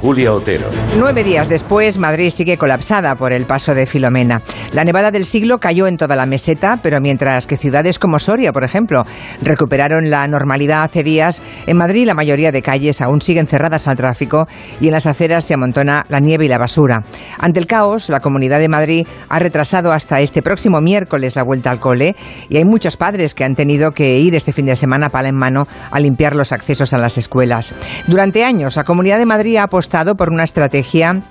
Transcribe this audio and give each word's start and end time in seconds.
Julia 0.00 0.32
Otero. 0.32 0.68
Nueve 0.98 1.24
días 1.24 1.48
después, 1.48 1.98
Madrid 1.98 2.30
sigue 2.30 2.58
colapsada 2.58 3.14
por 3.16 3.32
el 3.32 3.46
paso 3.46 3.74
de 3.74 3.86
Filomena. 3.86 4.42
La 4.72 4.84
nevada 4.84 5.10
del 5.10 5.24
siglo 5.24 5.58
cayó 5.58 5.86
en 5.86 5.96
toda 5.96 6.16
la 6.16 6.26
meseta, 6.26 6.78
pero 6.82 7.00
mientras 7.00 7.46
que 7.46 7.56
ciudades 7.56 7.98
como 7.98 8.18
Soria, 8.18 8.52
por 8.52 8.64
ejemplo, 8.64 9.04
recuperaron 9.42 10.10
la 10.10 10.26
normalidad 10.28 10.82
hace 10.82 11.02
días, 11.02 11.42
en 11.66 11.76
Madrid 11.76 12.06
la 12.06 12.14
mayoría 12.14 12.52
de 12.52 12.62
calles 12.62 13.00
aún 13.00 13.20
siguen 13.22 13.46
cerradas 13.46 13.88
al 13.88 13.96
tráfico 13.96 14.46
y 14.80 14.86
en 14.86 14.92
las 14.92 15.06
aceras 15.06 15.44
se 15.44 15.54
amontona 15.54 16.04
la 16.08 16.20
nieve 16.20 16.44
y 16.44 16.48
la 16.48 16.58
basura. 16.58 17.02
Ante 17.38 17.60
el 17.60 17.66
caos, 17.66 18.08
la 18.08 18.20
Comunidad 18.20 18.58
de 18.58 18.68
Madrid 18.68 19.06
ha 19.28 19.38
retrasado 19.38 19.92
hasta 19.92 20.20
este 20.20 20.42
próximo 20.42 20.80
miércoles 20.80 21.36
la 21.36 21.42
vuelta 21.42 21.70
al 21.70 21.80
cole 21.80 22.16
y 22.48 22.58
hay 22.58 22.64
muchos 22.64 22.96
padres 22.96 23.34
que 23.34 23.44
han 23.44 23.54
tenido 23.54 23.92
que 23.92 24.18
ir 24.18 24.34
este 24.34 24.52
fin 24.52 24.66
de 24.66 24.76
semana 24.76 25.08
pala 25.08 25.28
en 25.28 25.36
mano 25.36 25.66
a 25.90 25.98
limpiar 26.00 26.34
los 26.34 26.52
accesos 26.52 26.92
a 26.92 26.98
las 26.98 27.18
escuelas. 27.18 27.74
Durante 28.06 28.44
años, 28.44 28.76
la 28.76 28.84
Comunidad 28.84 29.18
de 29.18 29.26
Madrid 29.26 29.56
ha 29.56 29.68
por 30.16 30.30
una 30.30 30.44
estrategia 30.44 31.22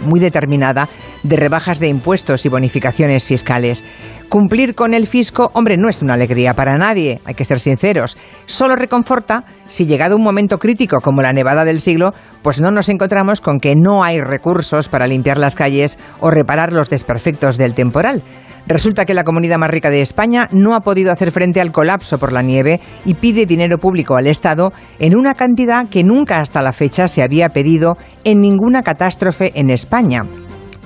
muy 0.00 0.20
determinada 0.20 0.88
de 1.22 1.36
rebajas 1.36 1.78
de 1.78 1.88
impuestos 1.88 2.44
y 2.44 2.48
bonificaciones 2.48 3.26
fiscales. 3.26 3.84
Cumplir 4.28 4.74
con 4.74 4.94
el 4.94 5.06
fisco, 5.06 5.50
hombre, 5.54 5.76
no 5.76 5.88
es 5.88 6.02
una 6.02 6.14
alegría 6.14 6.54
para 6.54 6.76
nadie, 6.76 7.20
hay 7.24 7.34
que 7.34 7.44
ser 7.44 7.60
sinceros. 7.60 8.16
Solo 8.46 8.74
reconforta 8.74 9.44
si 9.68 9.86
llegado 9.86 10.16
un 10.16 10.22
momento 10.22 10.58
crítico 10.58 11.00
como 11.00 11.22
la 11.22 11.32
nevada 11.32 11.64
del 11.64 11.80
siglo, 11.80 12.12
pues 12.42 12.60
no 12.60 12.70
nos 12.70 12.88
encontramos 12.88 13.40
con 13.40 13.60
que 13.60 13.74
no 13.76 14.02
hay 14.02 14.20
recursos 14.20 14.88
para 14.88 15.06
limpiar 15.06 15.38
las 15.38 15.54
calles 15.54 15.98
o 16.20 16.30
reparar 16.30 16.72
los 16.72 16.90
desperfectos 16.90 17.56
del 17.56 17.74
temporal. 17.74 18.22
Resulta 18.66 19.04
que 19.04 19.14
la 19.14 19.24
comunidad 19.24 19.58
más 19.58 19.70
rica 19.70 19.90
de 19.90 20.00
España 20.00 20.48
no 20.52 20.74
ha 20.74 20.80
podido 20.80 21.12
hacer 21.12 21.32
frente 21.32 21.60
al 21.60 21.72
colapso 21.72 22.18
por 22.18 22.32
la 22.32 22.42
nieve 22.42 22.80
y 23.04 23.14
pide 23.14 23.46
dinero 23.46 23.78
público 23.78 24.16
al 24.16 24.26
Estado 24.26 24.72
en 24.98 25.16
una 25.18 25.34
cantidad 25.34 25.88
que 25.88 26.02
nunca 26.02 26.40
hasta 26.40 26.62
la 26.62 26.72
fecha 26.72 27.08
se 27.08 27.22
había 27.22 27.50
pedido 27.50 27.98
en 28.24 28.40
ninguna 28.40 28.82
catástrofe 28.82 29.52
en 29.54 29.70
España, 29.70 30.22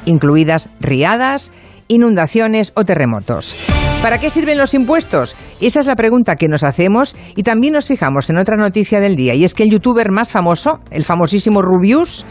incluidas 0.06 0.70
riadas, 0.80 1.52
inundaciones 1.86 2.72
o 2.74 2.84
terremotos. 2.84 3.54
¿Para 4.02 4.18
qué 4.18 4.30
sirven 4.30 4.58
los 4.58 4.74
impuestos? 4.74 5.34
Esa 5.60 5.80
es 5.80 5.86
la 5.86 5.96
pregunta 5.96 6.36
que 6.36 6.46
nos 6.46 6.62
hacemos 6.62 7.16
y 7.34 7.42
también 7.42 7.74
nos 7.74 7.88
fijamos 7.88 8.30
en 8.30 8.38
otra 8.38 8.56
noticia 8.56 9.00
del 9.00 9.16
día 9.16 9.34
y 9.34 9.42
es 9.42 9.54
que 9.54 9.64
el 9.64 9.70
youtuber 9.70 10.12
más 10.12 10.30
famoso, 10.30 10.78
el 10.92 11.04
famosísimo 11.04 11.62
Rubius, 11.62 12.24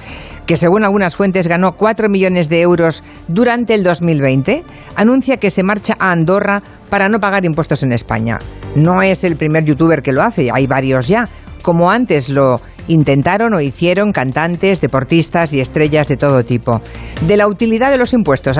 que 0.45 0.56
según 0.56 0.86
algunas 0.86 1.18
fuentes 1.18 1.45
ganó 1.50 1.73
4 1.73 2.08
millones 2.08 2.48
de 2.48 2.62
euros 2.62 3.04
durante 3.28 3.73
el 3.73 3.84
2020, 3.84 4.64
anuncia 4.95 5.38
que 5.38 5.52
se 5.52 5.64
marcha 5.64 5.98
a 6.00 6.14
Andorra 6.14 6.64
para 6.90 7.10
no 7.10 7.20
pagar 7.20 7.44
impuestos 7.44 7.84
en 7.84 7.92
España. 7.92 8.40
No 8.76 9.02
es 9.02 9.26
el 9.26 9.36
primer 9.36 9.66
youtuber 9.66 10.02
que 10.02 10.14
lo 10.14 10.23
hace, 10.23 10.50
hay 10.50 10.68
varios 10.68 11.10
ya, 11.10 11.26
como 11.64 11.92
antes 11.92 12.30
lo 12.30 12.62
intentaron 12.88 13.54
o 13.54 13.60
hicieron 13.60 14.14
cantantes, 14.14 14.80
deportistas 14.80 15.52
y 15.52 15.60
estrellas 15.60 16.08
de 16.08 16.16
todo 16.16 16.45
tipo. 16.45 16.80
De 17.28 17.36
la 17.36 17.45
utilidad 17.45 17.92
de 17.92 17.98
los 17.98 18.14
impuestos 18.14 18.56